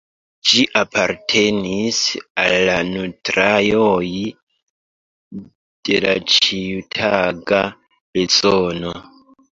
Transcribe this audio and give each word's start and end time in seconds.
Ĝi 0.51 0.61
apartenis 0.79 1.99
al 2.43 2.53
la 2.69 2.77
nutraĵoj 2.87 4.09
de 5.91 6.01
la 6.07 6.17
ĉiutaga 6.37 7.61
bezono. 8.17 8.97